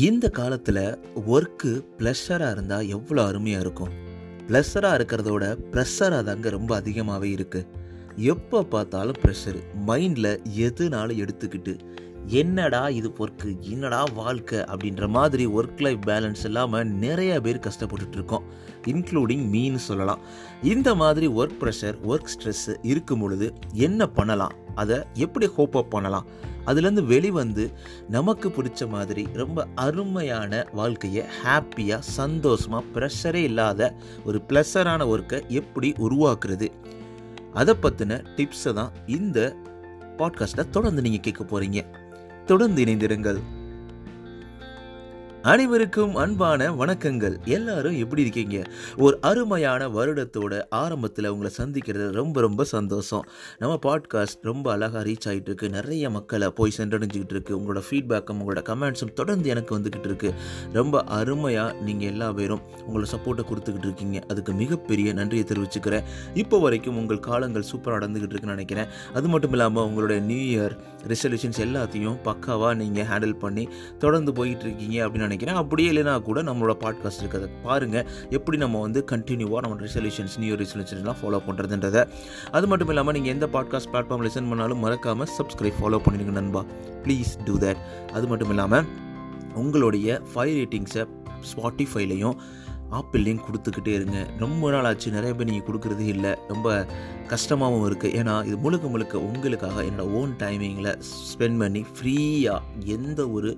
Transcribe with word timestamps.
இந்த 0.00 0.26
காலத்தில் 0.28 0.80
ஒர்க்கு 1.26 1.70
ப்ளஷராக 1.98 2.50
இருந்தால் 2.50 2.88
எவ்வளோ 2.88 3.22
அருமையாக 3.24 3.60
இருக்கும்? 3.60 3.92
ப்ளஷராக 4.48 4.96
இருக்கிறதோட 4.98 5.44
ப்ரெஷராக 5.72 6.22
தாங்க 6.22 6.48
ரொம்ப 6.48 6.72
அதிகமாகவே 6.76 7.28
இருக்குது 7.36 7.68
எப்போ 8.32 8.58
பார்த்தாலும் 8.64 9.18
ப்ரெஷரு 9.22 9.60
மைண்டில் 9.86 10.30
எதுனாலும் 10.66 11.20
எடுத்துக்கிட்டு 11.20 11.74
என்னடா 12.26 12.88
இது 12.88 13.14
ஒர்க்கு 13.18 13.58
என்னடா 13.58 14.04
வாழ்க்கை? 14.14 14.58
அப்படின்ற 14.58 15.08
மாதிரி 15.08 15.46
ஒர்க் 15.46 15.80
லைஃப் 15.80 15.98
பேலன்ஸ் 16.06 16.44
இல்லாமல் 16.44 16.86
நிறைய 16.86 17.40
பேர் 17.40 17.58
கஷ்டப்பட்டுட்டு 17.58 18.12
இருக்கோம் 18.12 18.42
இன்க்ளூடிங் 18.84 19.44
மீன்னு 19.52 19.74
சொல்லலாம். 19.74 20.18
இந்த 20.62 20.94
மாதிரி 20.94 21.28
ஒர்க் 21.28 21.56
ப்ரெஷர் 21.60 21.96
ஒர்க் 22.08 22.28
ஸ்ட்ரெஸ் 22.34 22.78
இருக்கும் 22.82 23.18
பொழுது 23.18 23.52
என்ன 23.72 24.06
பண்ணலாம்? 24.06 24.52
அதை 24.74 24.98
எப்படி 25.14 25.46
ஹோப் 25.46 25.76
அப் 25.76 25.90
பண்ணலாம்? 25.90 26.26
அதுலேருந்து 26.66 27.04
வெளிவந்து 27.04 27.72
நமக்கு 28.08 28.48
பிடிச்ச 28.48 28.88
மாதிரி 28.88 29.26
ரொம்ப 29.32 29.66
அருமையான 29.74 30.66
வாழ்க்கையை 30.72 31.24
ஹாப்பியாக 31.44 31.98
சந்தோஷமாக 31.98 32.84
ப்ரெஷரே 32.94 33.34
இல்லாத 33.34 33.94
ஒரு 34.24 34.42
ப்ளஸரான 34.48 35.06
ஒர்க்கை 35.06 35.46
எப்படி 35.46 35.94
உருவாக்குறது? 35.98 36.68
அதை 37.52 37.74
பற்றின 37.82 38.24
டிப்ஸை 38.36 38.72
தான் 38.72 38.92
இந்த 39.06 39.56
பாட்காஸ்ட்டை 40.18 40.70
தொடர்ந்து 40.70 41.02
நீங்கள் 41.02 41.20
கேட்க 41.20 41.44
போகிறீங்க 41.44 42.06
தொடர்ந்து 42.48 42.84
இணைந்திருங்கள். 42.84 43.40
அனைவருக்கும் 45.42 46.14
அன்பான 46.14 46.70
வணக்கங்கள். 46.72 47.44
எல்லாரும் 47.44 47.98
எப்படி 47.98 48.20
இருக்கீங்க? 48.20 48.62
ஒரு 48.96 49.18
அருமையான 49.20 49.88
வருடத்தோட 49.88 50.62
ஆரம்பத்தில் 50.70 51.26
உங்களை 51.26 51.52
சந்திக்கிறது 51.56 52.10
ரொம்ப 52.12 52.40
ரொம்ப 52.40 52.64
சந்தோஷம். 52.64 53.24
நம்ம 53.58 53.78
பாட்காஸ்ட் 53.86 54.40
ரொம்ப 54.42 54.72
அழகாக 54.72 55.10
ரீச் 55.10 55.26
ஆகிட்டு 55.26 55.42
இருக்கு 55.42 55.68
நிறைய 55.68 56.10
மக்களை 56.10 56.48
போய் 56.48 56.72
சென்றடைஞ்சிக்கிட்டு 56.76 57.30
இருக்கு. 57.30 57.58
உங்களோட 57.58 57.82
ஃபீட்பேக்கும் 57.90 58.40
உங்களோட 58.40 58.62
கமெண்ட்ஸும் 58.62 59.12
தொடர்ந்து 59.12 59.48
எனக்கு 59.48 59.78
வந்துக்கிட்டு 59.78 60.04
இருக்கு. 60.04 60.34
ரொம்ப 60.72 61.04
அருமையாக 61.04 61.72
நீங்கள் 61.72 62.08
எல்லா 62.08 62.32
பேரும் 62.32 62.60
உங்களோட 62.88 63.06
சப்போர்ட்டை 63.16 63.44
கொடுத்துக்கிட்டு 63.50 63.88
இருக்கீங்க. 63.90 64.20
அதுக்கு 64.28 64.52
மிகப்பெரிய 64.52 65.12
நன்றியை 65.12 65.44
தெரிவிச்சுக்கிறேன். 65.48 66.02
இப்போ 66.34 66.58
வரைக்கும் 66.58 66.96
உங்கள் 66.96 67.20
காலங்கள் 67.20 67.64
சூப்பராக 67.72 67.88
நடந்துக்கிட்டு 67.88 68.34
இருக்குன்னு 68.34 68.56
நினைக்கிறேன். 68.56 68.86
அது 69.14 69.28
மட்டும் 69.28 69.50
இல்லாமல் 69.50 69.84
உங்களுடைய 69.84 70.22
நியூ 70.22 70.60
இயர் 70.60 70.76
ரெசல்யூஷன்ஸ் 71.08 71.60
எல்லாத்தையும் 71.60 72.16
பக்காவாக 72.24 72.74
நீங்கள் 72.74 73.04
ஹேண்டில் 73.04 73.38
பண்ணி 73.38 73.68
தொடர்ந்து 73.98 74.32
போயிட்டு 74.32 74.64
இருக்கீங்க 74.64 75.06
அப்படின்னு 75.06 75.26
நினைக்கிறேன். 75.28 75.58
அப்படியே 75.62 75.88
இல்லைனா 75.92 76.14
கூட 76.28 76.38
நம்மளோட 76.48 76.74
பாட்காஸ்ட் 76.84 77.22
இருக்கிறத 77.22 77.48
பாருங்கள் 77.62 78.06
எப்படி 78.36 78.56
நம்ம 78.64 78.80
வந்து 78.86 79.00
கண்டினியூவாக 79.12 79.62
நம்ம 79.64 79.80
ரெசல்யூஷன்ஸ் 79.86 80.36
நியூ 80.44 80.54
ரெசல்யூஷன்ஸ்லாம் 80.62 81.18
ஃபாலோ 81.20 81.40
பண்ணுறதுன்றத 81.48 81.98
அது 82.50 82.66
மட்டும் 82.72 82.92
இல்லாமல் 82.92 83.14
நீங்கள் 83.16 83.34
எந்த 83.36 83.48
பாட்காஸ்ட் 83.54 83.90
பிளாட்ஃபார்ம் 83.92 84.24
லிசன் 84.26 84.48
பண்ணாலும் 84.52 84.82
மறக்காமல் 84.84 85.30
சப்ஸ்கிரைப் 85.38 85.78
ஃபாலோ 85.80 86.00
பண்ணிடுங்க 86.06 86.34
நண்பா. 86.40 86.62
ப்ளீஸ் 87.04 87.32
டூ 87.44 87.56
தட் 87.64 87.82
அது 88.12 88.26
மட்டும் 88.32 88.52
இல்லாமல் 88.54 88.86
உங்களுடைய 89.54 90.08
ஃபைவ் 90.30 90.54
ரேட்டிங்ஸை 90.60 91.04
ஸ்பாட்டிஃபைலையும் 91.50 92.36
ஆப்பிள்லையும் 92.98 93.42
கொடுத்துக்கிட்டே 93.46 93.92
இருங்க. 93.98 94.18
ரொம்ப 94.42 94.70
நாள் 94.74 94.86
ஆச்சு 94.90 95.16
நிறைய 95.16 95.32
பேர் 95.38 95.48
நீங்கள் 95.50 95.66
கொடுக்குறதே 95.68 96.06
இல்லை. 96.14 96.32
ரொம்ப 96.52 96.68
கஷ்டமாகவும் 97.32 97.86
இருக்குது 97.88 98.14
ஏன்னா 98.18 98.34
இது 98.48 98.56
முழுக்க 98.64 98.86
முழுக்க 98.92 99.14
உங்களுக்காக 99.28 99.82
என்னோடய 99.88 100.14
ஓன் 100.18 100.32
டைமிங்கில் 100.42 100.90
ஸ்பெண்ட் 101.30 101.58
பண்ணி 101.62 101.82
ஃப்ரீயாக 101.96 102.86
எந்த 102.96 103.20
ஒரு 103.36 103.50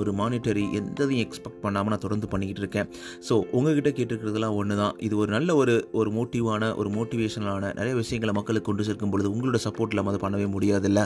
ஒரு 0.00 0.10
மானிட்டரி 0.20 0.64
எந்ததையும் 0.78 1.22
எக்ஸ்பெக்ட் 1.24 1.62
பண்ணாமல் 1.64 1.92
நான் 1.92 2.02
தொடர்ந்து 2.04 2.28
பண்ணிக்கிட்டு 2.32 2.62
இருக்கேன். 2.62 2.88
ஸோ 3.28 3.34
உங்ககிட்ட 3.56 3.90
கேட்டுக்கிறதுலாம் 3.98 4.56
ஒன்று 4.60 4.74
தான் 4.80 4.94
இது 5.06 5.14
ஒரு 5.22 5.30
நல்ல 5.36 5.50
ஒரு 5.60 5.74
ஒரு 6.00 6.10
மோட்டிவான 6.18 6.68
ஒரு 6.80 6.90
மோட்டிவேஷனலான 6.96 7.72
நிறைய 7.78 7.94
விஷயங்களை 8.00 8.34
மக்களுக்கு 8.38 8.68
கொண்டு 8.68 8.86
சேர்க்கும் 8.88 9.12
பொழுது 9.14 9.30
உங்களோட 9.34 9.60
சப்போர்ட் 9.66 9.94
இல்லாமல் 9.94 10.12
அதை 10.12 10.20
பண்ணவே 10.26 10.46
முடியாதுல்ல. 10.56 11.02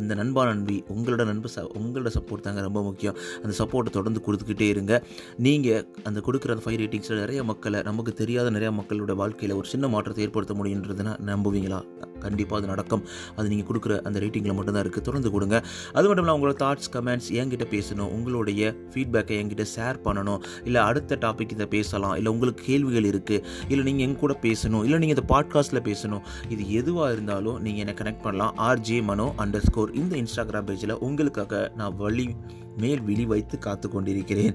அந்த 0.00 0.14
நண்பா 0.20 0.44
நண்பி 0.50 0.76
உங்களோட 0.94 1.24
நண்பு 1.30 1.50
ச 1.54 1.66
உங்களோட 1.82 2.12
சப்போர்ட் 2.18 2.46
தாங்க 2.46 2.62
ரொம்ப 2.68 2.82
முக்கியம். 2.88 3.18
அந்த 3.42 3.54
சப்போர்ட்டை 3.62 3.92
தொடர்ந்து 3.98 4.22
கொடுத்துக்கிட்டே 4.28 4.68
இருங்க. 4.74 5.02
நீங்கள் 5.48 5.84
அந்த 6.10 6.20
கொடுக்குற 6.28 6.56
அந்த 6.56 6.66
ஃபைவ் 6.66 6.80
ரேட்டிங்ஸில் 6.84 7.23
நிறைய 7.24 7.42
மக்களை 7.50 7.78
நமக்கு 7.90 8.12
தெரியாத 8.22 8.48
நிறைய 8.54 8.70
மக்களோட 8.78 9.12
வாழ்க்கையில் 9.20 9.58
ஒரு 9.58 9.66
சின்ன 9.72 9.86
மாற்றத்தை 9.92 10.22
ஏற்படுத்த 10.24 10.54
முடியுன்றதுனா 10.60 11.12
நம்புவீங்களா? 11.28 11.78
கண்டிப்பாக 12.24 12.58
அது 12.60 12.68
நடக்கும். 12.72 13.02
அது 13.36 13.46
நீங்கள் 13.50 13.68
கொடுக்குற 13.68 13.94
அந்த 14.08 14.18
ரேட்டிங்கில் 14.22 14.56
மட்டும்தான் 14.58 14.84
இருக்குது 14.84 15.06
தொடர்ந்து 15.08 15.30
கொடுங்க. 15.34 15.56
அது 15.96 16.04
மட்டும் 16.08 16.24
இல்லாமல் 16.24 16.38
உங்களோட 16.38 16.56
தாட்ஸ் 16.62 16.90
கமெண்ட்ஸ் 16.94 17.28
என்கிட்ட 17.40 17.66
பேசணும். 17.74 18.10
உங்களுடைய 18.16 18.62
ஃபீட்பேக்கை 18.92 19.36
என்கிட்ட 19.42 19.66
ஷேர் 19.74 19.98
பண்ணணும். 20.06 20.42
இல்லை 20.68 20.80
அடுத்த 20.90 21.18
டாபிக் 21.24 21.54
இதை 21.56 21.66
பேசலாம். 21.76 22.14
இல்லை 22.18 22.32
உங்களுக்கு 22.34 22.64
கேள்விகள் 22.70 23.08
இருக்குது 23.12 23.42
இல்லை 23.70 23.84
நீங்கள் 23.88 24.06
எங்க 24.06 24.18
கூட 24.24 24.36
பேசணும். 24.46 24.82
இல்லை 24.88 24.98
நீங்கள் 25.04 25.18
இந்த 25.18 25.26
பாட்காஸ்ட்டில் 25.34 25.84
பேசணும். 25.90 26.24
இது 26.56 26.64
எதுவாக 26.80 27.14
இருந்தாலும் 27.16 27.58
நீங்கள் 27.66 27.84
என்னை 27.84 27.96
கனெக்ட் 28.02 28.24
பண்ணலாம். 28.26 28.54
ஆர்ஜே 28.68 28.98
மனோ 29.10 29.28
அண்டர் 29.44 29.66
ஸ்கோர் 29.68 29.96
இந்த 30.02 30.14
இன்ஸ்டாகிராம் 30.24 30.68
பேஜில் 30.70 30.96
உங்களுக்காக 31.08 31.64
நான் 31.80 31.96
வழி 32.04 32.28
மேல் 32.76 33.00
விழி 33.00 33.24
வைத்து 33.24 33.58
காத்து 33.58 33.88
கொண்டிருக்கிறேன் 33.88 34.54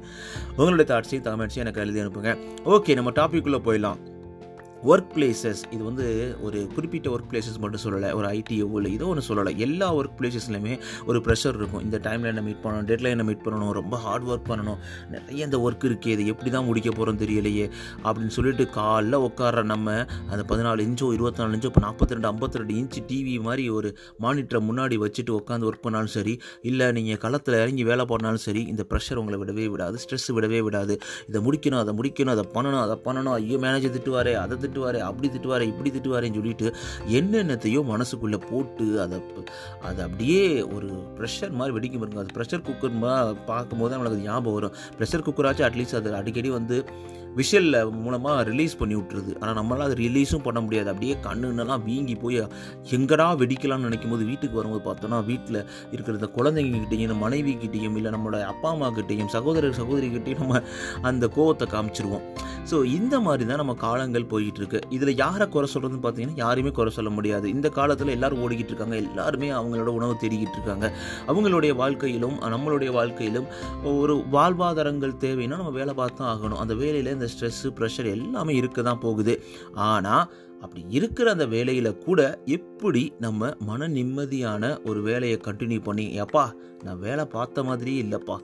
உங்களுடைய 0.57 0.87
தாட்ஸையும் 0.93 1.27
கமெண்ட்ஸையும் 1.27 1.65
எனக்கு 1.65 1.81
எழுதி 1.81 1.99
அனுப்புங்க. 1.99 2.37
ஓகே 2.65 2.93
நம்ம 2.93 3.11
டாபிக்குள்ளே 3.11 3.61
போயிடலாம். 3.67 4.17
ஒர்க் 4.91 5.11
பிளேசஸ் 5.15 5.61
இது 5.75 5.83
வந்து 5.83 6.05
ஒரு 6.45 6.59
குறிப்பிட்ட 6.75 7.07
ஒர்க் 7.15 7.29
பிளேசஸ் 7.31 7.57
மட்டும் 7.63 7.81
சொல்லலை 7.85 8.09
ஒரு 8.19 8.27
ஐடிஓ 8.27 8.67
இல்லை 8.79 8.91
இதோ 8.97 9.05
ஒன்று 9.11 9.23
சொல்லலை. 9.29 9.51
எல்லா 9.65 9.87
ஒர்க் 9.99 10.15
பிளேசஸ்லையுமே 10.19 10.75
ஒரு 11.09 11.19
ப்ரெஷர் 11.25 11.57
இருக்கும். 11.59 11.83
இந்த 11.85 11.97
டைமில் 12.05 12.29
என்ன 12.31 12.41
மீட் 12.41 12.61
பண்ணணும் 12.63 12.87
டெட்லைனை 12.91 13.23
மீட் 13.29 13.43
பண்ணணும் 13.45 13.71
ரொம்ப 13.79 13.97
ஹார்ட் 14.05 14.27
ஒர்க் 14.31 14.47
பண்ணணும். 14.51 14.79
நிறைய 15.15 15.47
இந்த 15.49 15.59
ஒர்க் 15.65 15.85
இருக்கே 15.89 16.11
இது 16.15 16.25
எப்படி 16.33 16.51
தான் 16.55 16.65
முடிக்க 16.69 16.89
போகிறோம் 16.89 17.19
தெரியலையே 17.23 17.65
அப்படின்னு 18.03 18.35
சொல்லிட்டு 18.37 18.67
காலைல 18.77 19.19
உட்கார 19.27 19.63
நம்ம 19.73 19.97
அந்த 20.31 20.43
பதினாலு 20.51 20.85
இன்ச்சோ 20.87 21.09
இருபத்தி 21.17 21.41
நாலு 21.43 21.53
இன்ச்சோ 21.57 21.71
இப்போ 21.71 21.83
நாற்பத்தி 21.87 22.15
ரெண்டு 22.17 22.29
ஐம்பத்தி 22.31 22.61
ரெண்டு 22.61 22.75
இன்ச்சு 22.81 23.03
டிவி 23.11 23.35
மாதிரி 23.49 23.65
ஒரு 23.79 23.91
மானிட்டரை 24.25 24.61
முன்னாடி 24.69 24.97
வச்சுட்டு 25.05 25.33
உட்காந்து 25.39 25.67
ஒர்க் 25.71 25.85
பண்ணாலும் 25.87 26.13
சரி 26.17 26.35
இல்லை 26.71 26.91
நீங்கள் 26.99 27.21
களத்தில் 27.25 27.59
இறங்கி 27.61 27.83
வேலை 27.91 28.05
பண்ணாலும் 28.13 28.43
சரி 28.47 28.63
இந்த 28.73 28.85
ப்ரெஷர் 28.93 29.21
உங்களை 29.23 29.39
விடவே 29.43 29.67
விடாது 29.75 29.97
ஸ்ட்ரெஸ் 30.05 30.29
விடவே 30.37 30.61
விடாது. 30.69 30.95
இதை 31.29 31.41
முடிக்கணும் 31.49 31.81
அதை 31.83 31.95
முடிக்கணும் 31.99 32.35
அதை 32.37 32.47
பண்ணணும் 32.55 32.83
அதை 32.85 32.97
பண்ணணும் 33.07 33.35
ஐயோ 33.37 33.59
மேனேஜர் 33.65 33.95
திட்டுவாரே 33.97 34.33
அதை 34.45 34.55
திட்டுவார் 34.69 34.99
அப்படி 35.09 35.29
திட்டுவாரே 35.29 35.67
இப்படி 35.73 35.91
திட்டுவாருன்னு 35.97 36.39
சொல்லிட்டு 36.39 36.73
என்னென்னத்தையோ 37.19 37.83
மனசுக்குள்ளே 37.93 38.39
போட்டு 38.49 38.87
அதை 39.01 39.19
அதை 39.81 40.03
அப்படியே 40.05 40.61
ஒரு 40.61 40.89
ப்ரெஷர் 41.17 41.57
மாதிரி 41.59 41.75
வெடிக்க 41.77 41.99
பாருங்க. 41.99 42.23
அது 42.23 42.35
ப்ரெஷர் 42.37 42.65
குக்கர் 42.69 42.97
பார்க்கும்போது 43.45 43.97
நம்மளுக்கு 43.97 44.27
ஞாபகம் 44.29 44.53
வரும். 44.53 44.75
ப்ரெஷர் 44.99 45.25
குக்கராச்சும் 45.29 45.67
அட்லீஸ்ட் 45.69 45.99
அது 46.01 46.15
அடிக்கடி 46.15 46.49
வந்து 46.49 46.77
விஷலில் 47.39 47.77
மூலமாக 48.03 48.43
ரிலீஸ் 48.49 48.75
பண்ணி 48.79 48.95
விட்டுருது. 48.99 49.31
ஆனால் 49.41 49.57
நம்மளால் 49.59 49.85
அதை 49.87 49.97
ரிலீஸும் 50.03 50.43
பண்ண 50.47 50.59
முடியாது. 50.65 50.89
அப்படியே 50.93 51.15
கண்ணுன்னெல்லாம் 51.27 51.83
வீங்கி 51.89 52.15
போய் 52.23 52.39
எங்கடா 52.97 53.27
வெடிக்கலாம்னு 53.41 53.87
நினைக்கும் 53.87 54.13
போது 54.13 54.23
வீட்டுக்கு 54.31 54.59
வரும்போது 54.59 54.83
பார்த்தோன்னா 54.87 55.19
வீட்டில் 55.29 55.59
இருக்கிற 55.93 56.15
இந்த 56.19 56.29
குழந்தைங்ககிட்டையும் 56.37 57.23
மனைவி 57.25 57.53
கிட்டேயும் 57.63 57.97
இல்லை 57.99 58.11
நம்மளோட 58.15 58.39
அப்பா 58.53 58.69
அம்மா 58.75 58.89
கிட்டேயும் 58.97 59.31
சகோதரர் 59.35 59.77
கிட்டேயும் 60.15 60.41
நம்ம 60.43 60.61
அந்த 61.11 61.27
கோவத்தை 61.37 61.67
காமிச்சிருவோம். 61.75 62.25
ஸோ 62.69 62.77
இந்த 62.97 63.15
மாதிரி 63.27 63.43
தான் 63.49 63.61
நம்ம 63.61 63.73
காலங்கள் 63.85 64.27
போய்கிட்டு 64.31 64.59
இருக்கு 64.61 64.79
இதில் 64.95 65.13
யாரை 65.23 65.45
குறை 65.53 65.67
சொல்கிறதுன்னு 65.73 66.03
பார்த்தீங்கன்னா 66.05 66.41
யாரையுமே 66.43 66.71
குறை 66.79 66.91
சொல்ல 66.97 67.09
முடியாது. 67.17 67.45
இந்த 67.55 67.67
காலத்தில் 67.77 68.13
எல்லாரும் 68.15 68.41
ஓடிக்கிட்டு 68.45 68.73
இருக்காங்க. 68.73 68.95
எல்லாருமே 69.03 69.49
அவங்களோட 69.59 69.91
உணவு 69.99 70.15
தேடிக்கிட்டு 70.23 70.57
இருக்காங்க. 70.59 70.87
அவங்களுடைய 71.31 71.71
வாழ்க்கையிலும் 71.81 72.37
நம்மளுடைய 72.55 72.91
வாழ்க்கையிலும் 72.97 73.47
ஒரு 74.01 74.15
வாழ்வாதாரங்கள் 74.35 75.15
தேவைன்னா 75.25 75.59
நம்ம 75.61 75.73
வேலை 75.79 75.93
பார்த்து 76.01 76.19
தான் 76.21 76.31
ஆகணும். 76.33 76.59
அந்த 76.63 76.73
வேலையில் 76.81 77.11
இந்த 77.19 77.29
ஸ்ட்ரெஸ்ஸு 77.33 77.71
ப்ரெஷர் 77.79 78.13
எல்லாமே 78.17 78.53
இருக்க 78.61 78.81
தான் 78.89 79.03
போகுது. 79.07 79.35
ஆனால் 79.91 80.27
அப்படி 80.63 80.81
இருக்கிற 80.97 81.27
அந்த 81.35 81.45
வேலையில் 81.53 81.97
கூட 82.05 82.21
எப்படி 82.55 83.03
நம்ம 83.25 83.51
மன 83.67 83.87
நிம்மதியான 83.97 84.71
ஒரு 84.89 85.01
வேலையை 85.09 85.37
கண்டினியூ 85.45 85.81
பண்ணி 85.85 86.05
எப்பா 86.23 86.45
நான் 86.85 87.03
வேலை 87.05 87.25
பார்த்த 87.35 87.63
மாதிரியே 87.69 87.99
இல்லைப்பா. 88.05 88.37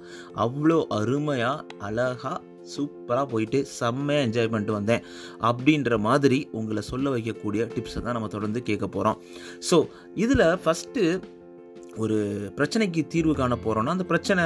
அவ்வளோ 0.45 0.77
அருமையாக 0.97 1.65
அழகாக 1.87 2.41
சூப்பராக 2.73 3.27
போயிட்டு 3.31 3.59
செம்மையாக 3.79 4.25
என்ஜாய் 4.27 4.49
பண்ணிட்டு 4.51 4.77
வந்தேன். 4.77 5.03
அப்படின்ற 5.49 5.97
மாதிரி 6.07 6.39
உங்களை 6.59 6.83
சொல்ல 6.91 7.09
வைக்கக்கூடிய 7.15 7.63
டிப்ஸை 7.75 8.01
தான் 8.01 8.17
நம்ம 8.17 8.29
தொடர்ந்து 8.35 8.61
கேட்க 8.69 8.87
போகிறோம் 8.95 9.19
ஸோ 9.69 9.79
இதில் 10.23 10.45
ஃபஸ்ட்டு 10.63 11.03
ஒரு 12.03 12.17
பிரச்சனைக்கு 12.57 13.01
தீர்வு 13.13 13.33
காண 13.39 13.53
போகிறோன்னா 13.65 13.91
அந்த 13.95 14.05
பிரச்சனை 14.11 14.43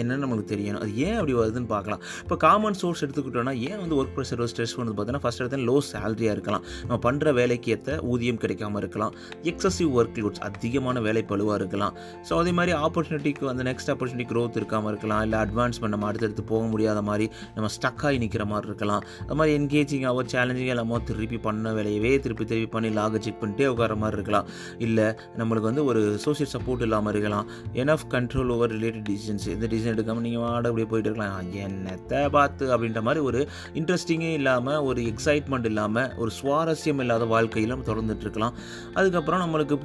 என்னன்னு 0.00 0.22
நம்மளுக்கு 0.24 0.52
தெரியணும். 0.52 0.80
அது 0.84 0.92
ஏன் 1.06 1.16
அப்படி 1.18 1.34
வருதுன்னு 1.40 1.70
பார்க்கலாம். 1.74 2.00
இப்போ 2.24 2.36
காமன் 2.44 2.78
சோர்ஸ் 2.80 3.02
எடுத்துக்கிட்டோன்னா 3.04 3.54
ஏன் 3.68 3.80
வந்து 3.82 3.96
ஒர்க் 4.00 4.14
ப்ரெஷர் 4.16 4.42
ஸ்ட்ரெஸ் 4.52 4.74
வந்து 4.80 4.92
பார்த்தீங்கன்னா 4.92 5.22
ஃபஸ்ட் 5.24 5.42
எடுத்து 5.42 5.60
லோ 5.68 5.76
சேலரியாக 5.90 6.36
இருக்கலாம். 6.36 6.64
நம்ம 6.88 6.98
பண்ணுற 7.06 7.32
வேலைக்கு 7.40 7.72
ஏற்ற 7.74 7.98
ஊதியம் 8.12 8.40
கிடைக்காம 8.44 8.80
இருக்கலாம். 8.82 9.12
எக்ஸசிவ் 9.52 9.90
ஒர்க் 9.98 10.20
லோட்ஸ் 10.22 10.42
அதிகமான 10.48 11.00
வேலை 11.06 11.22
பழுவாக 11.32 11.58
இருக்கலாம். 11.60 11.94
ஸோ 12.28 12.38
அதே 12.42 12.52
மாதிரி 12.58 12.74
ஆப்பர்ச்சுனிட்டிக்கு 12.86 13.50
அந்த 13.52 13.64
நெக்ஸ்ட் 13.70 13.92
ஆப்பர்ச்சுனிட்டி 13.94 14.28
க்ரோத் 14.32 14.58
இருக்காமல் 14.60 14.92
இருக்கலாம். 14.92 15.22
இல்லை 15.28 15.38
அட்வான்ஸ்மெண்ட் 15.44 15.94
நம்ம 15.96 16.08
அடுத்தடுத்து 16.10 16.44
போக 16.52 16.62
முடியாத 16.72 17.02
மாதிரி 17.10 17.28
நம்ம 17.56 17.70
ஸ்டக் 17.76 18.04
ஆகி 18.08 18.18
நிற்கிற 18.24 18.46
மாதிரி 18.52 18.70
இருக்கலாம். 18.72 19.02
அது 19.26 19.38
மாதிரி 19.40 19.54
என்கேஜிங்காகவோ 19.60 20.24
சேலஞ்சிங்காக 20.34 20.76
இல்லாமல் 20.76 21.04
திருப்பி 21.10 21.40
பண்ண 21.46 21.72
வேலையவே 21.78 22.12
திருப்பி 22.26 22.44
திருப்பி 22.50 22.70
பண்ணி 22.76 22.90
லாக 22.98 23.22
செக் 23.26 23.40
பண்ணிட்டே 23.42 23.68
உட்கார 23.74 23.96
மாதிரி 24.02 24.18
இருக்கலாம். 24.20 24.46
இல்லை 24.86 25.08
நம்மளுக்கு 25.40 25.70
வந்து 25.70 25.84
ஒரு 25.92 26.02
சோசியல் 26.26 26.52
சப்போர்ட் 26.56 26.86
இல்லாமல் 26.88 27.12
இருக்கலாம். 27.14 27.46
Enough 27.82 28.06
control 28.14 28.52
over 28.56 28.72
related 28.76 29.06
decisions 29.10 29.46
எந்த 29.54 29.66
டிசிஷன் 29.72 29.94
எடுக்காமல் 29.96 30.24
நீங்கள் 30.26 30.44
வாட 30.44 30.64
அப்படியே 30.70 30.88
போயிட்டு 30.92 31.10
இருக்கலாம். 31.10 31.34
என்னத்தை 31.66 32.20
பார்த்து 32.36 32.64
அப்படின்ற 32.74 33.02
மாதிரி 33.08 33.22
ஒரு 33.28 33.40
இன்ட்ரெஸ்டிங்கே 33.80 34.32
இல்லாமல் 34.40 34.80
ஒரு 34.88 35.00
எக்ஸைட்மெண்ட் 35.12 35.68
இல்லாமல் 35.72 36.10
ஒரு 36.22 36.30
சுவாரஸ்யம் 36.40 37.00
இல்லாத 37.04 37.24
வாழ்க்கையில் 37.34 37.72
நம்ம 37.74 37.86
தொடர்ந்துட்டு 37.90 38.24
இருக்கலாம். 38.26 38.54
அதுக்கப்புறம் 38.98 39.42
நம்மளுக்கு 39.44 39.76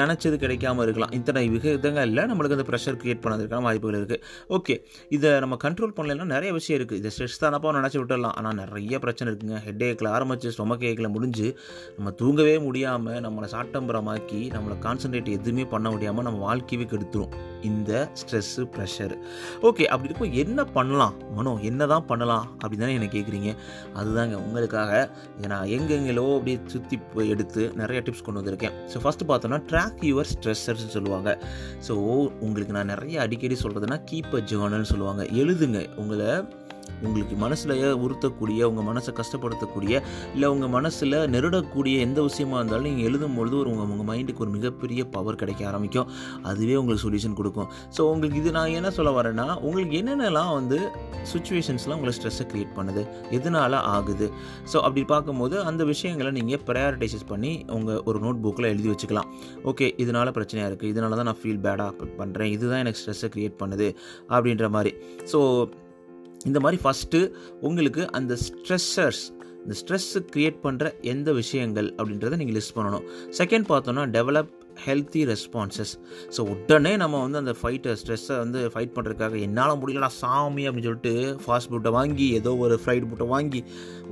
நினச்சது 0.00 0.36
கிடைக்காம 0.44 0.82
இருக்கலாம். 0.86 1.12
இத்தனை 1.18 1.44
விகிதங்களில் 1.54 2.22
நம்மளுக்கு 2.30 2.56
அந்த 2.58 2.66
ப்ரெஷர் 2.70 2.98
க்ரியேட் 3.02 3.22
பண்ணதுக்கான 3.24 3.64
வாய்ப்புகள் 3.68 3.98
இருக்குது 4.00 4.22
ஓகே 4.56 4.76
இதை 5.16 5.30
நம்ம 5.44 5.58
கண்ட்ரோல் 5.64 5.94
பண்ணலைன்னா 5.98 6.28
நிறைய 6.34 6.50
விஷயம் 6.58 6.78
இருக்குது 6.80 7.00
இதை 7.02 7.12
ஸ்ட்ரெஸ் 7.14 7.40
தானப்பா 7.44 7.74
நினச்சி 7.78 7.98
விட்டுடலாம். 8.00 8.36
ஆனால் 8.40 8.56
நிறைய 8.62 8.98
பிரச்சனை 9.04 9.28
இருக்குங்க. 9.32 9.58
ஹெட் 9.66 9.84
ஏக்கில் 9.88 10.10
ஆரம்பித்து 10.16 10.52
ஸ்டொமக் 10.56 10.84
ஏக்கில் 10.90 11.12
முடிஞ்சு 11.16 11.48
நம்ம 11.96 12.12
தூங்கவே 12.20 12.56
முடியாமல் 12.66 13.20
நம்மளை 13.26 13.48
சாட்டம்பரமாக்கி 13.54 14.40
நம்மளை 14.56 14.76
கான்சன்ட்ரேட் 14.86 15.30
எதுவுமே 15.38 15.64
பண்ண 15.74 15.86
முடியாமல் 15.94 16.26
நம்ம 16.28 16.40
வாழ்க்கையவே 16.50 16.86
கெடுத்துரும். 16.92 17.34
இந்த 17.68 17.90
ஸ்ட்ரெஸ்ஸு 18.20 18.62
ப்ரெஷர் 18.74 19.14
ஓகே 19.68 19.84
அப்படி 19.92 20.08
இருக்கும் 20.08 20.36
என்ன 20.42 20.60
பண்ணலாம்? 20.76 21.14
மனோ 21.36 21.52
என்ன 21.70 21.86
தான் 21.92 22.06
பண்ணலாம்? 22.10 22.46
அப்படின்னு 22.62 22.84
தானே 22.84 22.94
என்ன 22.98 23.08
கேட்குறீங்க 23.16 23.50
அதுதாங்க 23.98 24.36
உங்களுக்காக 24.44 24.92
நான் 25.48 25.72
எங்கெங்களோ 25.76 26.24
அப்படியே 26.36 26.58
சுற்றி 26.74 26.98
எடுத்து 27.34 27.62
நிறைய 27.82 27.98
டிப்ஸ் 28.06 28.24
கொண்டு 28.26 28.40
வந்திருக்கேன். 28.40 28.76
ஸோ 28.92 28.98
ஃபஸ்ட்டு 29.04 29.28
பார்த்தோன்னா 29.30 29.60
ட்ராக் 29.72 30.02
யுவர் 30.10 30.30
ஸ்ட்ரெஸ்ஸர்ஸ்னு 30.34 30.94
சொல்லுவாங்க. 30.96 31.30
ஸோ 31.88 31.92
உங்களுக்கு 32.46 32.76
நான் 32.78 32.92
நிறைய 32.94 33.20
அடிக்கடி 33.26 33.58
சொல்கிறதுனா 33.64 33.98
கீப் 34.10 34.34
அ 34.40 34.42
ஜேர்னல்னு 34.52 34.90
சொல்லுவாங்க. 34.94 35.24
எழுதுங்க. 35.42 35.80
உங்களை 35.96 36.30
உங்களுக்கு 37.06 37.36
மனசில் 37.44 37.74
உறுத்தக்கூடிய 38.04 38.60
உங்கள் 38.70 38.88
மனசை 38.90 39.12
கஷ்டப்படுத்தக்கூடிய 39.20 39.94
இல்லை 40.34 40.48
உங்கள் 40.54 40.72
மனசில் 40.76 41.18
நெருடக்கூடிய 41.34 41.96
எந்த 42.06 42.20
விஷயமா 42.28 42.56
இருந்தாலும் 42.60 42.88
நீங்கள் 42.90 43.08
எழுதும் 43.10 43.36
பொழுது 43.38 43.56
ஒரு 43.62 43.70
உங்கள் 43.72 43.88
உங்கள் 43.94 44.08
மைண்டுக்கு 44.10 44.44
ஒரு 44.46 44.52
மிகப்பெரிய 44.56 45.00
பவர் 45.16 45.40
கிடைக்க 45.42 45.62
ஆரம்பிக்கும். 45.70 46.08
அதுவே 46.50 46.76
உங்களுக்கு 46.82 47.04
சொல்யூஷன் 47.06 47.36
கொடுக்கும். 47.40 47.68
ஸோ 47.96 48.00
உங்களுக்கு 48.14 48.40
இது 48.42 48.52
நான் 48.58 48.74
என்ன 48.78 48.90
சொல்ல 48.98 49.10
வரேன்னா 49.18 49.46
உங்களுக்கு 49.66 49.96
என்னென்னலாம் 50.02 50.52
வந்து 50.58 50.78
சுச்சுவேஷன்ஸ்லாம் 51.32 51.98
உங்களை 51.98 52.14
ஸ்ட்ரெஸ்ஸை 52.18 52.46
க்ரியேட் 52.52 52.72
பண்ணுது? 52.78 53.02
எதனால 53.38 53.82
ஆகுது? 53.96 54.28
ஸோ 54.72 54.76
அப்படி 54.86 55.04
பார்க்கும்போது 55.14 55.56
அந்த 55.70 55.82
விஷயங்களை 55.92 56.32
நீங்கள் 56.38 56.62
ப்ரையாரிட்டைசஸ் 56.68 57.26
பண்ணி 57.32 57.52
உங்கள் 57.76 58.00
ஒரு 58.10 58.20
நோட் 58.24 58.42
புக்கில் 58.46 58.70
எழுதி 58.72 58.88
வச்சுக்கலாம். 58.92 59.28
ஓகே 59.72 59.88
இதனால 60.04 60.30
பிரச்சனையாக 60.38 60.70
இருக்குது 60.70 60.92
இதனால 60.94 61.16
தான் 61.20 61.28
நான் 61.30 61.40
ஃபீல் 61.42 61.62
பேடாக 61.66 62.08
பண்ணுறேன் 62.20 62.52
இதுதான் 62.56 62.82
எனக்கு 62.84 63.00
ஸ்ட்ரெஸ்ஸை 63.02 63.30
க்ரியேட் 63.36 63.60
பண்ணுது. 63.62 63.88
அப்படின்ற 64.34 64.68
மாதிரி. 64.76 64.92
ஸோ 65.32 65.40
இந்த 66.44 66.60
மாதிரி 66.60 66.82
ஃபஸ்ட்டு 66.84 67.32
உங்களுக்கு 67.60 68.10
அந்த 68.10 68.36
ஸ்ட்ரெஸ்ஸர்ஸ் 68.46 69.22
இந்த 69.62 69.74
ஸ்ட்ரெஸ்ஸு 69.80 70.20
க்ரியேட் 70.34 70.58
பண்ணுற 70.62 71.00
எந்த 71.00 71.32
விஷயங்கள் 71.32 71.94
அப்படின்றத 71.94 72.36
நீங்கள் 72.36 72.56
லிஸ்ட் 72.60 72.76
பண்ணணும். 72.76 73.04
செகண்ட் 73.38 73.66
பார்த்தோன்னா 73.72 74.04
டெவலப் 74.16 74.52
ஹெல்த்தி 74.86 75.22
ரெஸ்பான்சஸ் 75.30 75.92
ஸோ 76.36 76.40
உடனே 76.52 76.92
நம்ம 77.02 77.20
வந்து 77.24 77.38
அந்த 77.42 77.54
ஃபைட்டை 77.60 77.94
ஸ்ட்ரெஸ்ஸை 78.00 78.36
வந்து 78.38 78.60
ஃபைட் 78.74 78.94
பண்ணுறதுக்காக 78.96 79.40
என்னால் 79.46 79.74
முடியலடா 79.80 80.10
சாமி 80.20 80.64
அப்படின்னு 80.68 80.88
சொல்லிட்டு 80.88 81.14
ஃபாஸ்ட் 81.44 81.70
ஃபுட்டை 81.72 81.92
வாங்கி 81.98 82.28
ஏதோ 82.40 82.52
ஒரு 82.56 82.80
ஃப்ரைட் 82.84 83.08
ஃபுட்டை 83.10 83.28
வாங்கி 83.34 83.62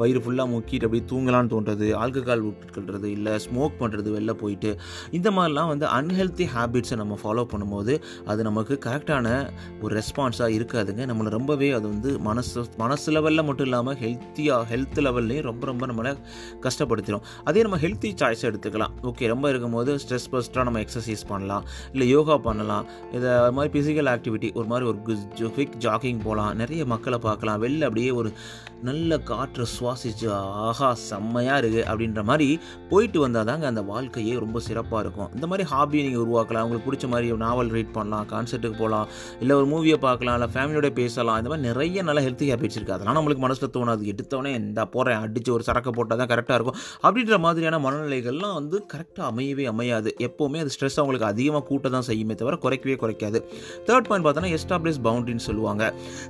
வயிறு 0.00 0.22
ஃபுல்லாக 0.24 0.48
முக்கிட்டு 0.54 0.86
அப்படியே 0.88 1.04
தூங்கலான்னு 1.12 1.52
தோன்றது 1.54 1.86
ஆல்கஹால் 2.02 2.44
விட்டுக்கிறது 2.46 3.08
இல்லை 3.16 3.34
ஸ்மோக் 3.46 3.78
பண்ணுறது 3.80 4.08
வெளில 4.16 4.32
போயிட்டு 4.42 4.70
இந்த 5.18 5.28
மாதிரிலாம் 5.30 5.70
வந்து 5.72 5.86
அன்ஹெல்த்தி 5.98 6.46
ஹேபிட்ஸை 6.54 6.96
நம்ம 7.02 7.18
ஃபாலோ 7.22 7.44
பண்ணும்போது 7.52 7.94
அது 8.30 8.42
நமக்கு 8.42 8.74
கரெக்டான 8.86 9.26
ஒரு 9.82 9.92
ரெஸ்பான்ஸாக 10.00 10.56
இருக்காதுங்க. 10.58 11.02
நம்மளை 11.10 11.30
ரொம்பவே 11.38 11.70
அது 11.78 11.86
வந்து 11.88 12.10
மனசு 12.28 12.64
மனசு 12.76 13.12
லெவலில் 13.12 13.46
மட்டும் 13.48 13.66
இல்லாமல் 13.66 13.98
ஹெல்த்தியாக 14.04 14.62
ஹெல்த் 14.72 15.00
லெவல்லையும் 15.06 15.46
ரொம்ப 15.50 15.66
ரொம்ப 15.66 15.86
நம்மளை 15.86 16.12
கஷ்டப்படுத்திடும் 16.66 17.24
அதே 17.44 17.62
நம்ம 17.62 17.78
ஹெல்த்தி 17.84 18.10
சாய்ஸ் 18.22 18.44
எடுத்துக்கலாம். 18.50 18.94
ஓகே 19.02 19.26
ரொம்ப 19.34 19.46
இருக்கும்போது 19.52 19.92
ஸ்ட்ரெஸ் 20.04 20.28
எக்ஸ்ட்ரா 20.58 20.68
நம்ம 20.68 20.80
எக்ஸசைஸ் 20.84 21.24
பண்ணலாம் 21.32 21.64
இல்லை 21.92 22.06
யோகா 22.14 22.36
பண்ணலாம். 22.48 22.86
இதை 23.16 23.28
அது 23.42 23.54
மாதிரி 23.58 23.72
ஃபிசிக்கல் 23.74 24.08
ஆக்டிவிட்டி 24.14 24.48
ஒரு 24.58 24.66
மாதிரி 24.70 24.86
ஒரு 24.90 24.98
குவிக் 25.56 25.76
ஜாக்கிங் 25.84 26.22
போகலாம் 26.26 26.52
நிறைய 26.62 26.82
மக்களை 26.94 27.18
பார்க்கலாம். 27.28 27.60
வெளில 27.64 27.86
அப்படியே 27.88 28.10
ஒரு 28.20 28.30
நல்ல 28.88 29.12
காற்று 29.28 29.64
சுவாசிச்சு 29.76 30.26
ஆஹா 30.66 30.88
செம்மையாக 31.08 31.60
இருக்குது 31.60 31.86
அப்படின்ற 31.90 32.20
மாதிரி 32.30 32.48
போயிட்டு 32.90 33.18
வந்தால் 33.24 33.48
தாங்க 33.50 33.64
அந்த 33.70 33.82
வாழ்க்கையே 33.92 34.34
ரொம்ப 34.44 34.58
சிறப்பாக 34.66 35.00
இருக்கும். 35.04 35.30
இந்த 35.36 35.46
மாதிரி 35.50 35.64
ஹாபியை 35.72 36.02
நீங்கள் 36.06 36.22
உருவாக்கலாம். 36.24 36.64
உங்களுக்கு 36.66 36.86
பிடிச்ச 36.88 37.08
மாதிரி 37.14 37.38
நாவல் 37.44 37.72
ரீட் 37.76 37.94
பண்ணலாம் 37.96 38.28
கான்சர்ட்டுக்கு 38.32 38.78
போகலாம் 38.82 39.08
இல்லை 39.42 39.54
ஒரு 39.60 39.66
மூவியை 39.72 39.98
பார்க்கலாம் 40.06 40.36
இல்லை 40.38 40.48
ஃபேமிலியோட 40.54 40.90
பேசலாம். 41.00 41.38
இந்த 41.40 41.50
மாதிரி 41.52 41.66
நிறைய 41.70 42.04
நல்ல 42.10 42.22
ஹெல்த்தி 42.26 42.48
ஹேபிட்ஸ் 42.50 42.78
இருக்குது 42.78 42.96
அதெல்லாம் 42.96 43.18
நம்மளுக்கு 43.20 43.44
மனசில் 43.46 43.74
தோணாது. 43.78 44.04
எடுத்தவொடனே 44.12 44.52
இந்த 44.62 44.84
போகிறேன் 44.94 45.24
அடித்து 45.26 45.52
ஒரு 45.56 45.66
சரக்கு 45.70 45.92
போட்டால் 45.98 46.22
தான் 46.22 46.32
கரெக்டாக 46.34 46.58
இருக்கும். 46.60 46.78
அப்படின்ற 47.06 47.38
மாதிரியான 47.46 47.80
மனநிலைகள்லாம் 47.86 48.56
வந்து 48.60 48.78
கரெக்டாக 48.94 49.26
அமையவே 49.32 49.66
அமையாது. 49.74 50.12
எப்போவுமே 50.48 50.62
அது 50.64 50.72
ஸ்ட்ரெஸ் 50.74 50.98
அவங்களுக்கு 51.00 51.26
அதிகமாக 51.32 51.64
கூட்ட 51.70 51.86
தான் 51.94 52.06
செய்யுமே 52.08 52.34
தவிர 52.40 52.54
குறைக்கவே 52.64 52.96
குறைக்காது. 53.02 53.38
தேர்ட் 53.88 54.08
பாயிண்ட் 54.08 54.24
பார்த்தோன்னா 54.26 54.50
எஸ்டாப்ளிஷ் 54.58 55.00
பவுண்டரின்னு 55.06 55.44
சொல்லுவாங்க. 55.48 55.82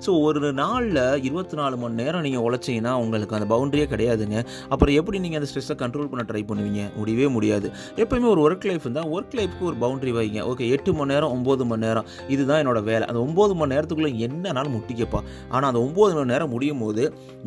ஸோ 0.04 0.10
ஒரு 0.26 0.50
நாளில் 0.62 1.02
இருபத்தி 1.28 1.56
நாலு 1.60 1.76
மணி 1.82 1.96
நேரம் 2.02 2.24
நீங்கள் 2.26 2.44
உழைச்சிங்கன்னா 2.46 2.92
உங்களுக்கு 3.02 3.36
அந்த 3.38 3.48
பவுண்டரியே 3.54 3.86
கிடையாதுங்க. 3.92 4.38
அப்புறம் 4.72 4.94
எப்படி 5.00 5.18
நீங்கள் 5.24 5.40
அந்த 5.40 5.48
ஸ்ட்ரெஸ்ஸை 5.50 5.76
கண்ட்ரோல் 5.82 6.10
பண்ண 6.12 6.24
ட்ரை 6.30 6.42
பண்ணுவீங்க? 6.50 6.82
முடியவே 6.98 7.28
முடியாது. 7.36 7.70
எப்பயுமே 8.02 8.28
ஒரு 8.34 8.42
ஒர்க் 8.46 8.66
லைஃப் 8.70 8.84
இருந்தால் 8.86 9.10
ஒர்க் 9.16 9.36
லைஃப்க்கு 9.40 9.68
ஒரு 9.70 9.78
பவுண்டரி 9.84 10.14
வைங்க. 10.18 10.40
ஓகே 10.52 10.66
எட்டு 10.76 10.92
மணி 11.00 11.12
நேரம் 11.14 11.32
ஒம்பது 11.36 11.66
மணி 11.72 11.84
நேரம். 11.86 12.08
இதுதான் 12.36 12.60
என்னோட 12.64 12.82
வேலை. 12.90 13.04
அந்த 13.10 13.20
ஒம்பது 13.26 13.54
மணி 13.60 13.72
நேரத்துக்குள்ளே 13.74 14.12
என்னனாலும் 14.26 14.76
முட்டிக்கப்பா? 14.78 15.22
ஆனால் 15.54 15.68
அந்த 15.70 15.82
ஒம்பது 15.86 16.12
மணி 16.18 16.32
நேரம் 16.34 16.52
முடியும் 16.56 16.82
போது 16.84 17.04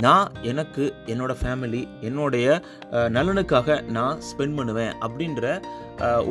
நான் 0.08 0.30
எனக்கு 0.52 0.84
என்னோட 1.14 1.32
ஃபேமிலி 1.42 1.84
என்னுடைய 2.10 2.46
நலனுக்காக 3.18 3.80
நான் 3.98 4.18
ஸ்பெண்ட் 4.30 4.58
பண்ணுவேன் 4.60 4.94
அப்படின்ற 5.06 5.46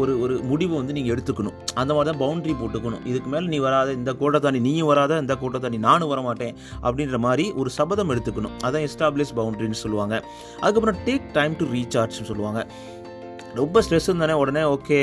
ஒரு 0.01 0.13
ஒரு 0.25 0.35
முடிவு 0.51 0.75
வந்து 0.77 0.93
நீங்கள் 0.97 1.15
எடுத்துக்கணும். 1.15 1.57
அந்த 1.81 1.91
மாதிரி 1.95 2.11
தான் 2.11 2.23
பவுண்ட்ரி 2.23 2.55
போட்டுக்கணும். 2.61 3.03
இதுக்கு 3.11 3.29
மேலே 3.33 3.47
நீ 3.47 3.59
வராத 3.67 3.93
இந்த 3.93 4.13
கோட்டை 4.21 4.41
தாண்டி 4.41 4.61
நீயும் 4.69 4.91
வராத 4.93 5.19
இந்த 5.25 5.35
கோட்டை 5.43 5.61
தாண்டி 5.61 5.79
நானும் 5.89 6.09
வர 6.09 6.21
மாட்டேன் 6.21 6.55
அப்படின்ற 6.83 7.19
மாதிரி 7.27 7.47
ஒரு 7.63 7.71
சபதம் 7.71 8.13
எடுத்துக்கணும். 8.15 8.57
அதான் 8.67 8.87
எஸ்டாப்ளிஷ் 8.89 9.37
பவுண்டரின்னு 9.41 9.83
சொல்லுவாங்க. 9.85 10.17
அதுக்கப்புறம் 10.61 11.01
டேக் 11.09 11.29
டைம் 11.33 11.57
டு 11.61 11.67
ரீசார்ஜ்னு 11.77 12.31
சொல்லுவாங்க. 12.33 12.63
ரொம்ப 13.61 13.83
ஸ்ட்ரெஸ் 13.85 14.09
இருந்தானே 14.09 14.35
உடனே 14.43 14.65
ஓகே 14.77 15.01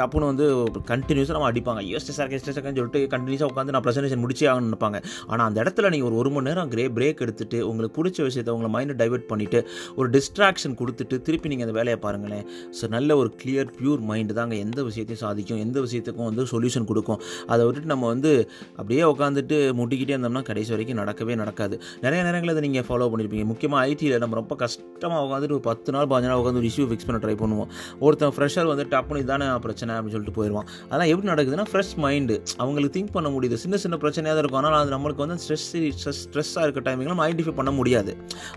டப்புன்னு 0.00 0.28
வந்து 0.32 0.46
கண்டினியூஸாக 0.92 1.36
நம்ம 1.36 1.48
அடிப்பாங்க. 1.52 1.80
ஐயோ 1.86 2.00
சார் 2.18 2.30
கெஸ்ட் 2.32 2.50
சார்னு 2.56 2.76
சொல்லிட்டு 2.78 3.00
கண்டினியூஸாக 3.14 3.48
உட்காந்து 3.52 3.74
நான் 3.76 3.84
ப்ரெசன்டேஷன் 3.86 4.22
முடிச்சே 4.24 4.46
ஆகணும்னு 4.52 4.70
நினைப்பாங்க. 4.70 4.98
ஆனால் 5.30 5.46
அந்த 5.48 5.58
இடத்துல 5.64 5.90
நீங்கள் 5.94 6.08
ஒரு 6.10 6.18
ஒரு 6.22 6.30
மணி 6.36 6.48
நேரம் 6.48 6.70
கிரே 6.74 6.84
பிரேக் 6.96 7.22
எடுத்துட்டு 7.26 7.58
உங்களுக்கு 7.70 7.96
பிடிச்ச 7.98 8.18
விஷயத்தை 8.28 8.52
உங்களை 8.56 8.70
மைண்டை 8.76 8.96
டைவெர்ட் 9.02 9.26
பண்ணிவிட்டு 9.32 9.60
ஒரு 9.98 10.08
டிஸ்ட்ராக்ஷன் 10.16 10.76
கொடுத்துட்டு 10.80 11.18
திருப்பி 11.28 11.50
நீங்கள் 11.52 11.68
அந்த 11.68 11.76
வேலையை 11.78 11.98
பாருங்களேன். 12.06 12.44
ஸோ 12.78 12.84
நல்ல 12.96 13.16
ஒரு 13.22 13.30
கிளியர் 13.42 13.70
பியூர் 13.78 14.02
மைண்டு 14.10 14.36
தாங்க 14.40 14.54
எந்த 14.66 14.80
விஷயத்தையும் 14.88 15.22
சாதிக்கும் 15.24 15.60
எந்த 15.66 15.78
விஷயத்துக்கும் 15.86 16.28
வந்து 16.30 16.46
சொல்யூஷன் 16.54 16.88
கொடுக்கும். 16.90 17.20
அதை 17.52 17.60
விட்டுட்டு 17.66 17.92
நம்ம 17.94 18.06
வந்து 18.14 18.32
அப்படியே 18.78 19.02
உட்காந்துட்டு 19.12 19.58
முட்டிக்கிட்டே 19.80 20.14
இருந்தோம்னா 20.16 20.44
கடைசி 20.50 20.70
வரைக்கும் 20.74 21.00
நடக்கவே 21.02 21.36
நடக்காது. 21.42 21.74
நிறைய 22.04 22.20
நேரங்களில் 22.28 22.54
அதை 22.54 22.64
நீங்கள் 22.68 22.86
ஃபாலோ 22.88 23.08
பண்ணியிருப்பீங்க 23.12 23.46
முக்கியமாக 23.52 23.80
ஐடியில் 23.90 24.20
நம்ம 24.24 24.36
ரொம்ப 24.40 24.54
கஷ்டமாக 24.62 25.20
உட்காந்துட்டு 25.26 25.56
ஒரு 25.58 25.64
பத்து 25.70 25.92
நாள் 25.96 26.08
பதினஞ்சு 26.12 26.32
நாள் 26.32 26.40
உட்காந்து 26.42 26.60
ஒரு 26.62 26.70
இஷ்யூ 26.72 26.86
ஃபிக்ஸ் 26.90 27.08
பண்ண 27.08 27.20
ட்ரை 27.24 27.36
பண்ணுவோம். 27.42 27.70
ஒருத்தன் 28.06 28.34
ஃப்ரெஷர் 28.36 28.70
வந்து 28.72 28.86
டப்புனு 28.94 29.22
இதானே 29.26 29.48
பிரச்சனை. 29.66 29.85
அப்படின்னு 29.94 30.14
சொல்லிட்டு 30.16 30.36
போயிடுவான் 30.38 30.66
அதெல்லாம் 30.88 31.10
எப்படி 31.12 31.28
நடக்குதுன்னா 31.32 31.66
ஃப்ரெஷ் 31.70 31.94
மைண்டு 32.04 32.36
அவங்களுக்கு 32.62 32.94
திங்க் 32.96 33.12
பண்ண 33.16 33.28
முடியுது. 33.36 33.56
சின்ன 33.64 33.76
சின்ன 33.84 33.98
பிரச்சனையாக 34.04 34.34
தான் 34.36 34.42
இருக்கும். 34.44 34.60
ஆனால் 34.62 34.78
அது 34.82 34.92
நம்மளுக்கு 34.96 35.22
வந்து 35.24 35.36
ஸ்ட்ரெஸ் 35.44 35.66
ஸ்ட்ரெஸ் 36.00 36.20
ஸ்ட்ரெஸ்ஸாக 36.26 36.64
இருக்க 36.66 36.82
டைமிங்கில் 36.88 37.14
நம்ம 37.14 37.26
ஐடென்டிஃபை 37.28 37.54
பண்ண 37.60 37.70
முடியாது. 37.78 38.14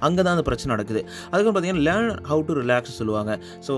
அங்கே 0.07 0.21
தான் 0.25 0.33
அந்த 0.35 0.45
பிரச்சனை 0.49 0.69
நடக்குது. 0.75 1.01
அதுக்கப்புறம் 1.31 1.55
பார்த்தீங்கன்னா 1.57 1.85
லேர்ன் 1.89 2.11
ஹவு 2.31 2.43
டு 2.49 2.55
ரிலாக்ஸ் 2.61 2.95
சொல்லுவாங்க. 2.99 3.31
ஸோ 3.67 3.73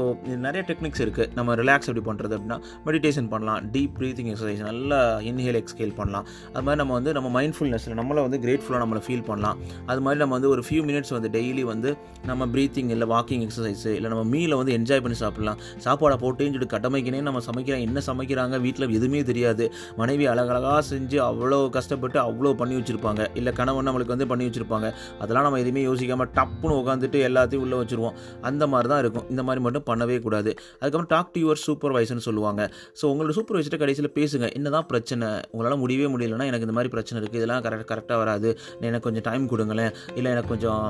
நிறைய 0.48 0.64
டெக்னிக்ஸ் 0.72 1.04
இருக்குது 1.06 1.30
நம்ம 1.40 1.56
ரிலாக்ஸ் 1.62 1.90
எப்படி 1.92 2.06
பண்ணுறது 2.10 2.34
அப்படின்னா 2.38 2.60
மெடிடேஷன் 2.88 3.30
பண்ணலாம். 3.34 3.70
டீப் 3.75 3.96
ப்ரீத்திங் 4.00 4.30
எக்ஸசைஸ் 4.34 4.64
நல்லா 4.70 5.00
இன்ஹேல் 5.30 5.60
எக்ஸ்கேல் 5.62 5.96
பண்ணலாம். 6.00 6.25
அது 6.54 6.64
மாதிரி 6.68 6.80
நம்ம 6.84 6.94
வந்து 7.00 7.14
நம்ம 7.18 7.30
மைண்ட்ஃபுல்னஸில் 7.38 7.98
நம்மளை 8.02 8.22
வந்து 8.28 8.40
கிரேட்ஃபுல்லாக 8.46 8.82
நம்மளை 8.84 9.02
ஃபீல் 9.08 9.25
பண்ணலாம். 9.30 9.58
அது 9.92 10.02
மாதிரி 10.06 10.20
நம்ம 10.24 10.34
வந்து 10.38 10.52
ஒரு 10.56 10.64
ஃபியூ 10.68 10.82
மினிட்ஸ் 10.90 11.14
வந்து 11.18 11.32
டெய்லி 11.38 11.64
வந்து 11.72 11.90
நம்ம 12.30 12.48
ப்ரீத்திங் 12.54 12.92
இல்லை 12.96 13.08
வாக்கிங் 13.14 13.44
எக்ஸசைஸ் 13.48 13.86
இல்லை 13.98 14.10
நம்ம 14.14 14.24
மீலை 14.34 14.58
வந்து 14.62 14.74
என்ஜாய் 14.78 15.04
பண்ணி 15.06 15.18
சாப்பிடலாம். 15.24 15.60
சாப்பாடை 15.86 16.18
போட்டு 16.24 16.50
சொல்லிட்டு 16.52 17.22
நம்ம 17.28 17.41
சமைக்கிறோம் 17.48 17.84
என்ன 17.88 18.02
சமைக்கிறாங்க 18.10 18.56
வீட்டில் 18.66 18.96
எதுவுமே 18.98 19.22
தெரியாது. 19.30 19.66
மனைவி 20.02 20.26
அழகழகாக 20.34 20.82
செஞ்சு 20.92 21.18
அவ்வளோ 21.30 21.60
கஷ்டப்பட்டு 21.78 22.20
அவ்வளோ 22.28 22.54
பண்ணி 22.62 22.76
வச்சுருப்பாங்க. 22.80 23.22
இல்லை 23.42 23.54
கணவன் 23.60 23.88
நம்மளுக்கு 23.90 24.16
வந்து 24.16 24.28
பண்ணி 24.32 24.48
வச்சுருப்பாங்க. 24.48 24.90
அதெல்லாம் 25.24 25.46
நம்ம 25.48 25.60
எதுவுமே 25.64 25.84
யோசிக்காமல் 25.90 26.32
டப்புன்னு 26.38 26.78
உட்காந்துட்டு 26.82 27.20
எல்லாத்தையும் 27.30 27.66
உள்ளே 27.66 27.80
வச்சுருவோம். 27.82 28.16
அந்த 28.50 28.64
மாதிரி 28.74 28.90
தான் 28.94 29.02
இருக்கும். 29.04 29.28
இந்த 29.34 29.44
மாதிரி 29.50 29.64
மட்டும் 29.68 29.88
பண்ணவே 29.92 30.18
கூடாது. 30.26 30.54
அதுக்கப்புறம் 30.80 31.12
டாக் 31.14 31.32
டு 31.36 31.42
யுவர் 31.46 31.62
சூப்பர்வைசர்னு 31.68 32.26
சொல்லுவாங்க. 32.28 32.62
ஸோ 33.00 33.04
உங்களோட 33.14 33.36
சூப்பர்வைசர்கிட்ட 33.40 33.80
கடைசியில் 33.84 34.12
பேசுங்க. 34.20 34.48
என்னதான் 34.60 34.88
பிரச்சனை? 34.92 35.30
உங்களால் 35.54 35.82
முடியவே 35.84 36.08
முடியலன்னா 36.16 36.48
எனக்கு 36.52 36.68
இந்த 36.68 36.76
மாதிரி 36.78 36.94
பிரச்சனை 36.96 37.18
இருக்குது 37.22 37.42
இதெல்லாம் 37.42 37.64
கரெக்ட் 37.68 37.90
கரெக்டாக 37.92 38.20
வராது. 38.24 38.50
எனக்கு 38.88 39.06
கொஞ்சம் 39.08 39.26
டைம் 39.30 39.46
கொடுங்களேன். 39.54 39.92
இல்லை 40.18 40.30
எனக்கு 40.36 40.52
கொஞ்சம் 40.54 40.84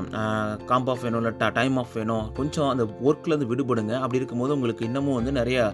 காம்ப் 0.70 0.90
ஆஃப் 0.92 1.02
வேணும் 1.06 1.20
இல்லை 1.22 1.50
டைம் 1.58 1.76
ஆஃப் 1.82 1.94
வேணும். 1.98 2.24
கொஞ்சம் 2.38 2.68
அந்த 2.72 2.84
ஒர்க்லேருந்து 3.08 3.48
விடுபடுங்க. 3.52 3.94
அப்படி 4.02 4.20
இருக்கும்போது 4.20 4.54
உங்களுக்கு 4.56 4.82
இன்னமும் 4.88 5.16
வந்து 5.18 5.32
நிறையா 5.40 5.64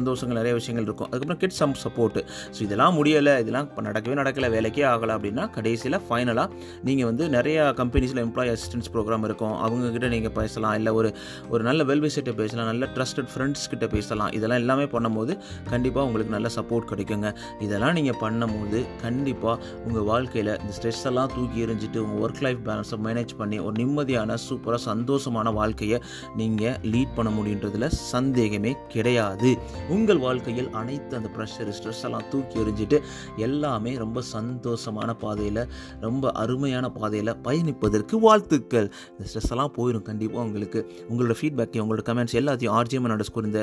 சந்தோஷங்கள் 0.00 0.40
நிறைய 0.40 0.54
விஷயங்கள் 0.60 0.86
இருக்கும். 0.88 1.08
அதுக்கப்புறம் 1.10 1.42
கிட் 1.44 1.56
சம் 1.60 1.74
சப்போர்ட்டு 1.84 2.20
ஸோ 2.56 2.60
இதெல்லாம் 2.66 2.94
முடியலை. 2.98 3.34
இதெல்லாம் 3.44 3.66
இப்போ 3.68 3.82
நடக்கவே 3.88 4.16
நடக்கலை. 4.22 4.48
வேலைக்கே 4.56 4.84
ஆகலை 4.92 5.14
அப்படின்னா 5.18 5.46
கடைசியில் 5.56 5.98
ஃபைனலாக 6.08 6.48
நீங்கள் 6.88 7.08
வந்து 7.10 7.24
நிறையா 7.36 7.62
கம்பெனிஸில் 7.80 8.20
எம்ப்ளாயி 8.26 8.50
அசிஸ்டன்ஸ் 8.54 8.88
ப்ரோக்ராம் 8.94 9.24
இருக்கும். 9.28 9.54
அவங்கக்கிட்ட 9.64 10.08
நீங்கள் 10.14 10.34
பேசலாம். 10.38 10.74
இல்லை 10.78 10.92
ஒரு 10.98 11.08
ஒரு 11.52 11.62
நல்ல 11.68 11.84
வெல்விசிட்ட 11.90 12.32
பேசலாம். 12.40 12.68
நல்ல 12.72 12.86
ட்ரஸ்டட் 12.96 13.30
ஃப்ரெண்ட்ஸ் 13.32 13.64
கிட்ட 13.72 13.86
பேசலாம். 13.94 14.30
இதெல்லாம் 14.38 14.60
எல்லாமே 14.62 14.86
பண்ணும்போது 14.94 15.32
கண்டிப்பாக 15.72 16.04
உங்களுக்கு 16.08 16.34
நல்ல 16.36 16.48
சப்போர்ட் 16.58 16.88
கிடைக்குங்க. 16.92 17.28
இதெல்லாம் 17.66 17.94
நீங்கள் 17.98 18.18
பண்ணும்போது 18.24 18.80
கண்டிப்பாக 19.04 19.56
உங்கள் 19.86 20.06
வாழ்க்கையில் 20.10 20.52
இந்த 20.62 20.72
ஸ்ட்ரெஸ் 20.78 21.04
எல்லாம் 21.10 21.30
தூக்கி 21.36 21.64
எறிஞ்சிட்டு 21.66 22.00
உங்கள் 22.04 22.22
ஒர்க் 22.24 22.42
லைஃப் 22.46 22.62
பேலன்ஸை 22.68 22.98
மேனேஜ் 23.06 23.34
பண்ணி 23.40 23.58
ஒரு 23.66 23.74
நிம்மதியான 23.82 24.38
சூப்பராக 24.46 24.82
சந்தோஷமான 24.90 25.52
வாழ்க்கையை 25.60 26.00
நீங்கள் 26.40 26.76
லீட் 26.92 27.14
பண்ண 27.18 27.32
முடியுன்றதுல 27.38 27.88
சந்தேகமே 28.14 28.72
கிடையாது. 28.94 29.50
உங்கள் 29.94 30.20
வாழ்க்கையில் 30.24 30.68
அனைத்து 30.80 31.16
அந்த 31.18 31.28
ப்ரெஷர் 31.36 31.70
ஸ்ட்ரெஸ் 31.76 32.02
எல்லாம் 32.08 32.26
தூக்கி 32.32 32.56
எறிஞ்சிட்டு 32.62 32.98
எல்லாமே 33.46 33.92
ரொம்ப 34.02 34.22
சந்தோஷமான 34.32 35.10
பாதையில் 35.22 35.62
ரொம்ப 36.06 36.32
அருமையான 36.42 36.86
பாதையில் 36.98 37.32
பயணிப்பதற்கு 37.46 38.18
வாழ்த்துக்கள். 38.26 38.88
இந்த 39.14 39.24
ஸ்ட்ரெஸ் 39.30 39.50
எல்லாம் 39.54 39.72
போயிடும் 39.78 40.06
கண்டிப்பாக 40.10 40.44
உங்களுக்கு. 40.46 40.80
உங்களோட 41.10 41.34
ஃபீட்பேக்கையும் 41.40 41.84
உங்களோட 41.84 42.04
கமெண்ட்ஸ் 42.10 42.36
எல்லாத்தையும் 42.40 42.74
ஆர்ஜிஎம் 42.78 43.08
அண்டர்ஸ்கோர் 43.08 43.48
இந்த 43.50 43.62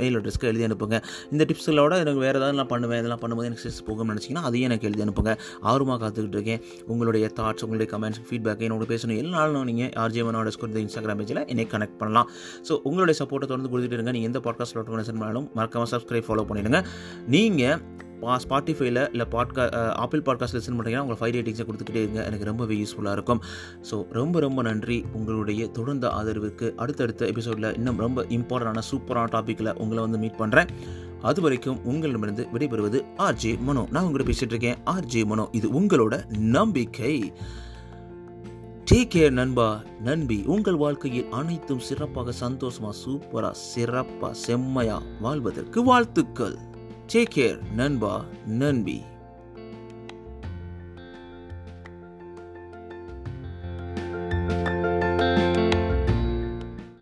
மெயில் 0.00 0.16
அட்ரஸ்க்கு 0.20 0.48
எழுதி 0.52 0.66
அனுப்புங்க. 0.68 0.98
இந்த 1.32 1.46
டிப்ஸ்களோட 1.50 1.92
எனக்கு 2.04 2.22
வேறு 2.26 2.38
ஏதாவது 2.40 2.58
நான் 2.60 2.70
பண்ணுவேன் 2.74 3.00
இதெல்லாம் 3.02 3.22
பண்ணும்போது 3.24 3.48
எனக்கு 3.50 3.64
ஸ்ட்ரெஸ் 3.64 3.82
போகும்னு 3.88 4.14
நினச்சிங்கன்னா 4.14 4.44
அதையும் 4.50 4.68
எனக்கு 4.70 4.88
எழுதி 4.90 5.04
அனுப்புங்க. 5.06 5.34
ஆர்வமாக 5.72 5.98
காத்துக்கிட்டு 6.04 6.38
இருக்கேன். 6.40 6.62
உங்களுடைய 6.94 7.26
தாட்ஸ் 7.40 7.64
உங்களுடைய 7.66 7.88
கமெண்ட்ஸ் 7.94 8.22
ஃபீட்பேக் 8.30 8.64
என்னோட 8.68 8.86
பேசணும் 8.94 9.20
எல்லா 9.24 9.38
நாளும் 9.44 9.68
நீங்கள் 9.72 9.92
ஆர்ஜிஎம் 10.04 10.30
அண்டர்ஸ்கோர் 10.32 10.72
இந்த 10.72 10.80
இன்ஸ்டாகிராம் 10.86 11.20
பேஜில் 11.22 11.42
என்னை 11.52 11.66
கனெக்ட் 11.74 11.98
பண்ணலாம். 12.02 12.28
ஸோ 12.68 12.72
உங்களுடைய 12.88 13.16
சப்போர்ட்டை 13.22 13.48
தொடர்ந்து 13.52 13.70
கொடுத்துட்டு 13.72 13.98
இருங்க. 13.98 14.12
நீங்கள் 14.18 14.30
எந்த 14.32 14.40
பாட்காஸ்ட் 14.46 14.76
நோட்டிஃபிகேஷன் 14.78 15.20
பண்ணாலும் 15.22 15.48
மறக்காமல் 15.66 15.92
சப்ஸ்கிரைப் 15.94 16.26
ஃபாலோ 16.30 16.46
பண்ணிடுங்க. 16.50 16.80
நீங்கள் 17.26 17.94
பா 18.20 18.34
ஸ்பாட்டிஃபைல 18.48 19.00
இல்லை 19.10 19.24
பாட்கா 19.30 19.64
ஆப்பிள் 19.94 20.20
பாட்காஸ்ட் 20.20 20.56
லிசன் 20.56 20.76
பண்ணுறீங்கன்னா 20.76 21.02
உங்களை 21.04 21.16
ஃபைவ் 21.20 21.34
ரேட்டிங்ஸை 21.36 21.64
கொடுத்துக்கிட்டே 21.68 22.02
இருங்க. 22.04 22.24
எனக்கு 22.24 22.44
ரொம்பவே 22.44 22.74
யூஸ்ஃபுல்லாக 22.76 23.12
இருக்கும். 23.12 23.40
ஸோ 23.90 23.96
ரொம்ப 24.10 24.40
ரொம்ப 24.40 24.62
நன்றி. 24.62 25.04
உங்களுடைய 25.12 25.68
தொடர்ந்த 25.68 26.08
ஆதரவுக்கு 26.08 26.74
அடுத்தடுத்த 26.74 27.26
எபிசோடில் 27.26 27.74
இன்னும் 27.74 27.98
ரொம்ப 27.98 28.22
இம்பார்ட்டண்டான 28.22 28.82
சூப்பரான 28.90 29.32
டாப்பிக்கில் 29.36 29.76
உங்களை 29.76 30.02
வந்து 30.02 30.18
மீட் 30.18 30.38
பண்ணுறேன் 30.38 30.68
அது 31.22 31.40
வரைக்கும் 31.40 31.84
உங்களிடமிருந்து 31.84 32.46
விடைபெறுவது 32.54 32.98
ஆர்ஜே 33.18 33.58
மனோ. 33.58 33.86
நான் 33.90 34.04
உங்கள்கிட்ட 34.04 34.28
பேசிகிட்டு 34.32 34.54
இருக்கேன். 34.54 34.76
ஆர்ஜே 34.86 35.24
மனோ. 35.24 35.48
இது 35.52 35.68
உங்களோட 35.80 36.16
நம்பிக்கை. 36.56 37.32
டேக் 38.92 39.08
கேர் 39.14 39.30
நண்பா. 39.30 39.82
நண்பி 40.00 40.42
உங்கள் 40.46 40.76
வாழ்க்கையில் 40.76 41.30
அனைத்தும் 41.30 41.78
சிறப்பாக 41.78 42.32
சந்தோஷமா 42.40 42.90
சூப்பரா 43.06 43.54
சிறப்பா 43.74 44.30
செம்மையா 44.30 45.02
வாழ்வதற்கு 45.20 45.82
வாழ்த்துக்கள். 45.82 46.56
டேக் 47.12 47.30
கேர் 47.34 47.58
நண்பா 47.74 48.24
நண்பி. 48.46 49.02